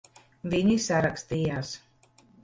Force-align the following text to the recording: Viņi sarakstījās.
Viņi 0.53 0.77
sarakstījās. 0.85 1.69